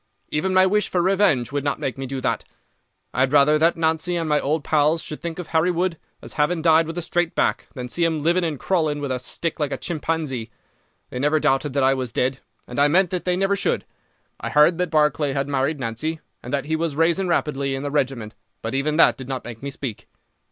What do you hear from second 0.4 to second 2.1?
my wish for revenge would not make me